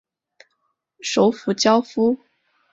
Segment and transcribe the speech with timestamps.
[1.01, 2.17] 首府焦夫。